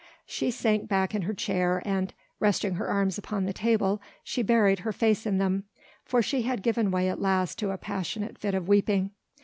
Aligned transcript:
She 0.25 0.49
sank 0.49 0.87
back 0.89 1.13
in 1.13 1.21
her 1.21 1.33
chair 1.35 1.79
and, 1.85 2.11
resting 2.39 2.73
her 2.73 2.87
arms 2.87 3.19
upon 3.19 3.45
the 3.45 3.53
table, 3.53 4.01
she 4.23 4.41
buried 4.41 4.79
her 4.79 4.91
face 4.91 5.27
in 5.27 5.37
them, 5.37 5.65
for 6.03 6.23
she 6.23 6.41
had 6.41 6.63
given 6.63 6.89
way 6.89 7.07
at 7.07 7.21
last 7.21 7.59
to 7.59 7.69
a 7.69 7.77
passionate 7.77 8.39
fit 8.39 8.55
of 8.55 8.67
weeping. 8.67 9.11